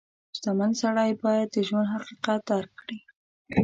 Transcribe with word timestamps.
•شتمن 0.37 0.71
سړی 0.81 1.11
باید 1.23 1.47
د 1.53 1.57
ژوند 1.67 1.91
حقیقت 1.93 2.39
درک 2.49 2.71
کړي. 2.79 2.97